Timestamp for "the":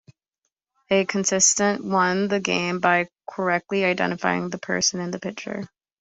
2.27-2.39, 4.49-4.57, 5.11-5.19